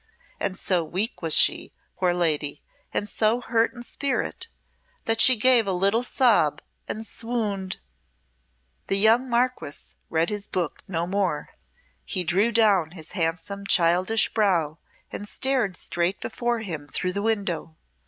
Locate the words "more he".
11.05-12.23